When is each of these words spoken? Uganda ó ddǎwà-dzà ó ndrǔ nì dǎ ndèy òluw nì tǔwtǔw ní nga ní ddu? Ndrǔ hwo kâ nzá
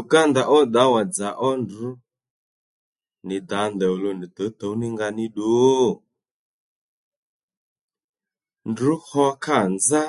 Uganda 0.00 0.42
ó 0.56 0.58
ddǎwà-dzà 0.68 1.28
ó 1.46 1.48
ndrǔ 1.62 1.88
nì 3.26 3.36
dǎ 3.48 3.60
ndèy 3.74 3.90
òluw 3.94 4.14
nì 4.20 4.26
tǔwtǔw 4.36 4.74
ní 4.80 4.86
nga 4.94 5.08
ní 5.16 5.24
ddu? 5.30 5.48
Ndrǔ 8.70 8.92
hwo 9.06 9.26
kâ 9.44 9.58
nzá 9.74 10.04